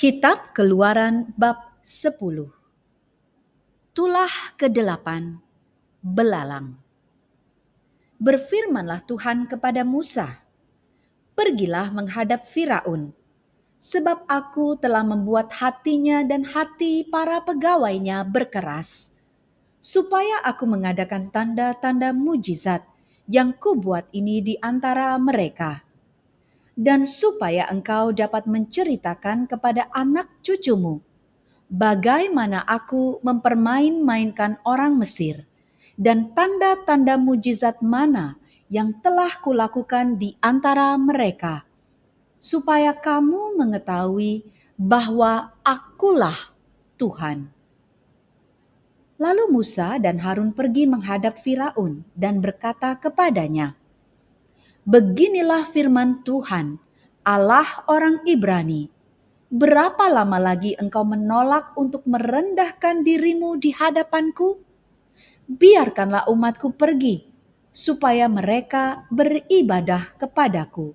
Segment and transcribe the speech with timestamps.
[0.00, 2.16] Kitab Keluaran bab 10
[3.92, 5.04] Tulah ke-8
[6.00, 6.80] Belalang.
[8.16, 10.40] Berfirmanlah Tuhan kepada Musa,
[11.36, 13.12] Pergilah menghadap Firaun,
[13.76, 19.20] sebab aku telah membuat hatinya dan hati para pegawainya berkeras,
[19.84, 22.88] supaya aku mengadakan tanda-tanda mujizat
[23.28, 25.89] yang kubuat ini di antara mereka
[26.80, 31.04] dan supaya engkau dapat menceritakan kepada anak cucumu
[31.68, 35.44] bagaimana aku mempermain-mainkan orang Mesir
[36.00, 38.40] dan tanda-tanda mujizat mana
[38.72, 41.66] yang telah kulakukan di antara mereka,
[42.38, 44.46] supaya kamu mengetahui
[44.78, 46.56] bahwa akulah
[46.96, 47.50] Tuhan.
[49.20, 53.76] Lalu Musa dan Harun pergi menghadap Firaun dan berkata kepadanya,
[54.90, 56.74] Beginilah firman Tuhan,
[57.22, 58.90] Allah orang Ibrani.
[59.46, 64.58] Berapa lama lagi engkau menolak untuk merendahkan dirimu di hadapanku?
[65.46, 67.22] Biarkanlah umatku pergi,
[67.70, 70.90] supaya mereka beribadah kepadaku.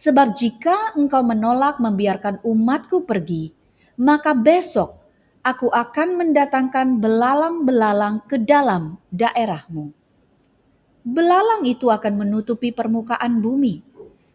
[0.00, 3.52] Sebab jika engkau menolak membiarkan umatku pergi,
[4.00, 4.96] maka besok
[5.44, 9.97] aku akan mendatangkan belalang-belalang ke dalam daerahmu
[11.08, 13.80] belalang itu akan menutupi permukaan bumi,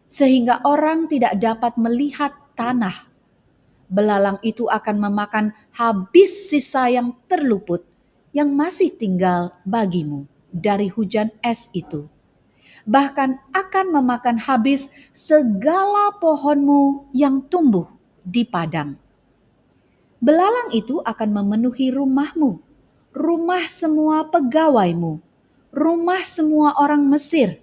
[0.09, 3.13] sehingga orang tidak dapat melihat tanah.
[3.93, 7.85] Belalang itu akan memakan habis sisa yang terluput
[8.33, 12.09] yang masih tinggal bagimu dari hujan es itu.
[12.89, 17.85] Bahkan akan memakan habis segala pohonmu yang tumbuh
[18.25, 18.97] di padang.
[20.17, 22.57] Belalang itu akan memenuhi rumahmu,
[23.13, 25.21] rumah semua pegawaimu,
[25.73, 27.57] rumah semua orang Mesir,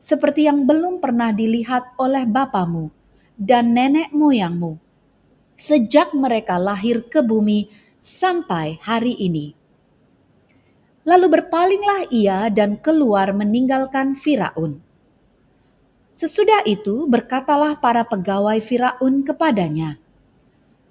[0.00, 2.88] seperti yang belum pernah dilihat oleh bapamu
[3.36, 4.80] dan nenek moyangmu,
[5.60, 7.68] sejak mereka lahir ke bumi
[8.00, 9.52] sampai hari ini.
[11.04, 14.80] Lalu berpalinglah ia dan keluar meninggalkan Firaun.
[16.16, 20.00] Sesudah itu berkatalah para pegawai Firaun kepadanya,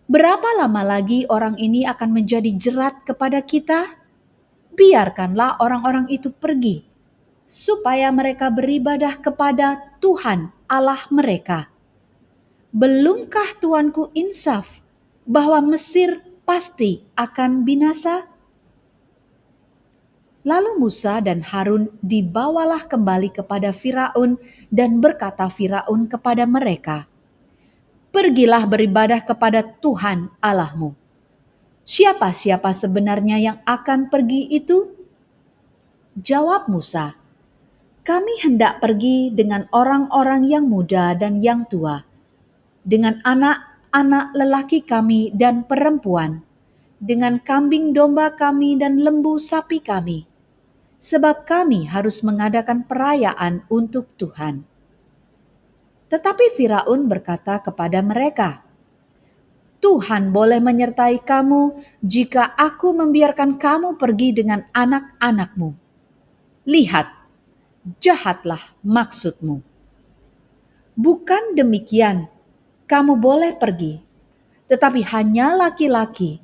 [0.05, 3.98] "Berapa lama lagi orang ini akan menjadi jerat kepada kita?"
[4.74, 6.85] Biarkanlah orang-orang itu pergi,
[7.50, 11.74] supaya mereka beribadah kepada Tuhan Allah mereka.
[12.69, 14.85] Belumkah Tuanku insaf
[15.25, 18.30] bahwa Mesir pasti akan binasa?
[20.46, 24.38] Lalu Musa dan Harun dibawalah kembali kepada Firaun
[24.69, 27.09] dan berkata Firaun kepada mereka,
[28.09, 31.08] Pergilah beribadah kepada Tuhan Allahmu
[31.89, 34.94] siapa-siapa sebenarnya yang akan pergi itu?
[36.13, 37.17] Jawab Musa,
[38.05, 42.05] kami hendak pergi dengan orang-orang yang muda dan yang tua,
[42.85, 46.45] dengan anak-anak lelaki kami dan perempuan,
[47.01, 50.29] dengan kambing domba kami dan lembu sapi kami,
[51.01, 54.61] sebab kami harus mengadakan perayaan untuk Tuhan.
[56.09, 58.69] Tetapi Firaun berkata kepada mereka,
[59.79, 65.72] Tuhan boleh menyertai kamu jika aku membiarkan kamu pergi dengan anak-anakmu.
[66.67, 67.07] Lihat,
[68.03, 69.63] jahatlah maksudmu.
[71.00, 72.28] Bukan demikian,
[72.91, 74.03] kamu boleh pergi,
[74.68, 76.44] tetapi hanya laki-laki,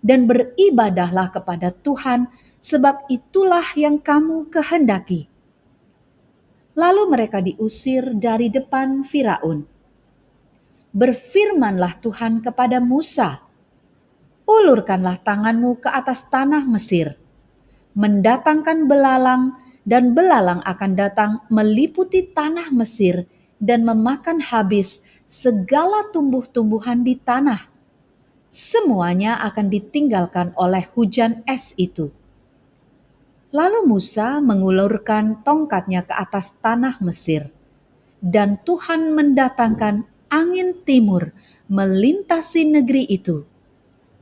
[0.00, 2.24] dan beribadahlah kepada Tuhan,
[2.56, 5.28] sebab itulah yang kamu kehendaki.
[6.72, 9.71] Lalu mereka diusir dari depan Firaun
[10.92, 13.40] berfirmanlah Tuhan kepada Musa,
[14.44, 17.16] "Ulurkanlah tanganmu ke atas tanah Mesir,
[17.96, 23.26] mendatangkan belalang, dan belalang akan datang meliputi tanah Mesir
[23.58, 27.72] dan memakan habis segala tumbuh-tumbuhan di tanah.
[28.52, 32.12] Semuanya akan ditinggalkan oleh hujan es itu."
[33.52, 37.52] Lalu Musa mengulurkan tongkatnya ke atas tanah Mesir,
[38.24, 41.36] dan Tuhan mendatangkan angin timur
[41.68, 43.44] melintasi negeri itu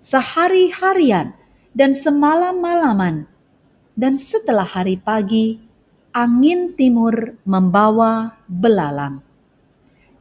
[0.03, 1.37] sehari-harian
[1.77, 3.29] dan semalam-malaman.
[3.95, 5.61] Dan setelah hari pagi,
[6.17, 9.21] angin timur membawa belalang.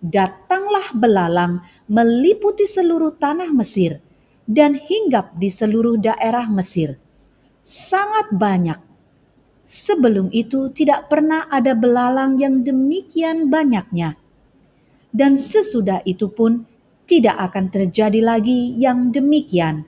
[0.04, 4.04] Datanglah belalang meliputi seluruh tanah Mesir
[4.44, 7.00] dan hinggap di seluruh daerah Mesir.
[7.64, 8.80] Sangat banyak.
[9.64, 14.18] Sebelum itu tidak pernah ada belalang yang demikian banyaknya
[15.10, 16.66] dan sesudah itu pun
[17.10, 19.86] tidak akan terjadi lagi yang demikian.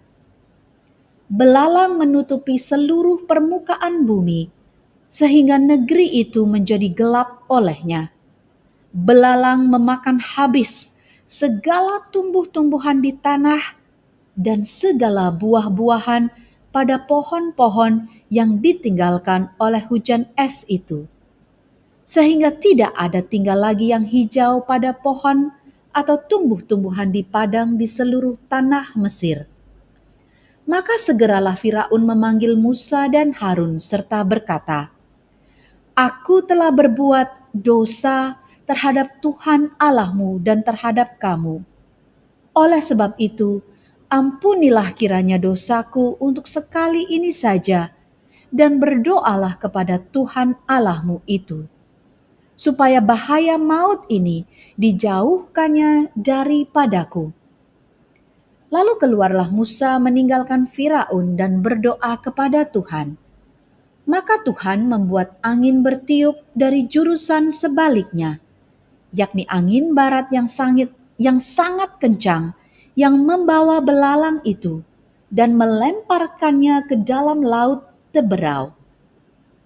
[1.31, 4.49] Belalang menutupi seluruh permukaan bumi,
[5.07, 8.11] sehingga negeri itu menjadi gelap olehnya.
[8.91, 13.79] Belalang memakan habis segala tumbuh-tumbuhan di tanah
[14.35, 16.27] dan segala buah-buahan
[16.75, 21.07] pada pohon-pohon yang ditinggalkan oleh hujan es itu.
[22.11, 25.47] Sehingga tidak ada tinggal lagi yang hijau pada pohon
[25.95, 29.47] atau tumbuh-tumbuhan di padang di seluruh tanah Mesir.
[30.67, 34.91] Maka segeralah Firaun memanggil Musa dan Harun serta berkata,
[35.95, 41.63] Aku telah berbuat dosa terhadap Tuhan Allahmu dan terhadap kamu.
[42.51, 43.63] Oleh sebab itu,
[44.11, 47.95] ampunilah kiranya dosaku untuk sekali ini saja,
[48.51, 51.70] dan berdoalah kepada Tuhan Allahmu itu,
[52.61, 54.45] supaya bahaya maut ini
[54.77, 57.33] dijauhkannya daripadaku.
[58.69, 63.17] Lalu keluarlah Musa meninggalkan Firaun dan berdoa kepada Tuhan.
[64.05, 68.37] Maka Tuhan membuat angin bertiup dari jurusan sebaliknya,
[69.09, 72.53] yakni angin barat yang sangat yang sangat kencang
[72.93, 74.85] yang membawa belalang itu
[75.29, 78.80] dan melemparkannya ke dalam laut teberau.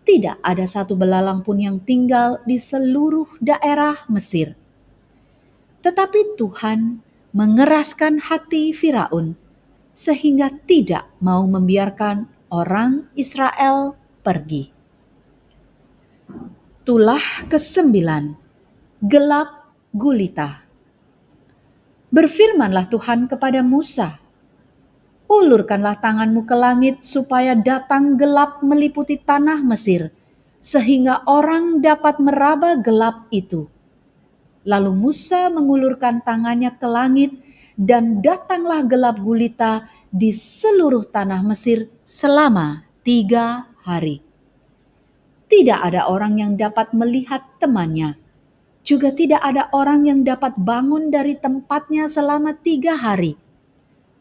[0.05, 4.53] Tidak ada satu belalang pun yang tinggal di seluruh daerah Mesir.
[5.81, 7.01] Tetapi Tuhan
[7.33, 9.33] mengeraskan hati Firaun
[9.91, 14.69] sehingga tidak mau membiarkan orang Israel pergi.
[16.85, 18.37] Tulah kesembilan
[19.01, 20.61] gelap gulita.
[22.13, 24.21] Berfirmanlah Tuhan kepada Musa,
[25.25, 30.13] Ulurkanlah tanganmu ke langit supaya datang gelap meliputi tanah Mesir,
[30.61, 33.65] sehingga orang dapat meraba gelap itu.
[34.65, 37.31] Lalu Musa mengulurkan tangannya ke langit,
[37.75, 44.23] dan datanglah gelap gulita di seluruh tanah Mesir selama tiga hari.
[45.45, 48.15] Tidak ada orang yang dapat melihat temannya
[48.85, 53.33] juga tidak ada orang yang dapat bangun dari tempatnya selama tiga hari.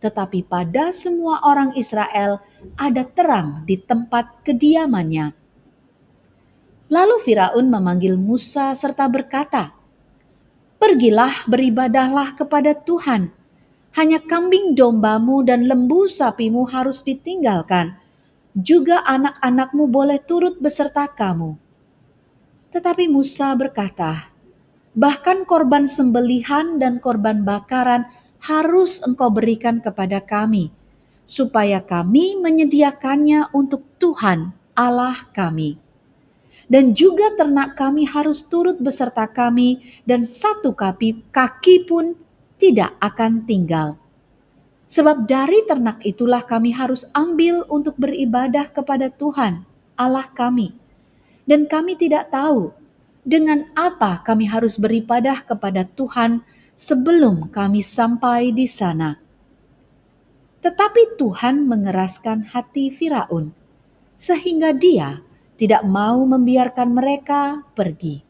[0.05, 2.45] Tetapi pada semua orang Israel
[2.77, 5.33] ada terang di tempat kediamannya.
[6.93, 9.73] Lalu Firaun memanggil Musa serta berkata,
[10.77, 13.33] Pergilah beribadahlah kepada Tuhan.
[13.97, 17.97] Hanya kambing dombamu dan lembu sapimu harus ditinggalkan.
[18.53, 21.57] Juga anak-anakmu boleh turut beserta kamu.
[22.77, 24.29] Tetapi Musa berkata,
[24.93, 28.05] bahkan korban sembelihan dan korban bakaran
[28.45, 30.69] harus engkau berikan kepada kami,
[31.25, 35.81] supaya kami menyediakannya untuk Tuhan Allah kami.
[36.69, 42.17] Dan juga ternak kami harus turut beserta kami, dan satu kaki, kaki pun
[42.61, 43.97] tidak akan tinggal.
[44.85, 49.65] Sebab dari ternak itulah kami harus ambil untuk beribadah kepada Tuhan
[49.97, 50.77] Allah kami.
[51.49, 52.73] Dan kami tidak tahu
[53.25, 56.45] dengan apa kami harus beribadah kepada Tuhan
[56.75, 59.19] sebelum kami sampai di sana.
[60.63, 63.55] Tetapi Tuhan mengeraskan hati Firaun,
[64.19, 65.23] sehingga dia
[65.55, 68.25] tidak mau membiarkan mereka pergi.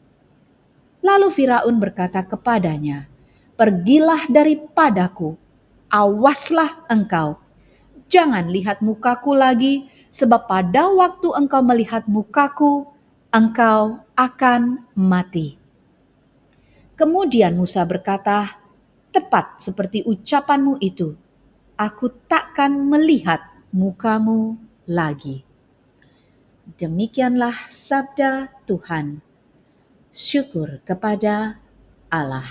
[1.01, 3.09] Lalu Firaun berkata kepadanya,
[3.55, 5.37] "Pergilah daripadaku,
[5.89, 7.39] awaslah engkau,
[8.11, 12.89] jangan lihat mukaku lagi, sebab pada waktu engkau melihat mukaku,
[13.33, 15.64] engkau akan mati.
[16.95, 18.59] Kemudian Musa berkata,
[19.11, 21.11] "Tepat seperti ucapanmu itu,
[21.75, 23.43] aku takkan melihat
[23.75, 24.55] mukamu
[24.87, 25.43] lagi."
[26.79, 29.21] Demikianlah sabda Tuhan.
[30.15, 31.59] Syukur kepada
[32.07, 32.47] Allah.